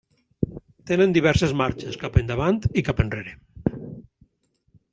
[0.91, 3.37] Tenen diverses marxes cap endavant i cap enrere.